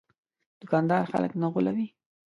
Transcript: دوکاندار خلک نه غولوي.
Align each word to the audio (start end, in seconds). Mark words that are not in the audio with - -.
دوکاندار 0.59 1.03
خلک 1.11 1.31
نه 1.41 1.47
غولوي. 1.53 1.87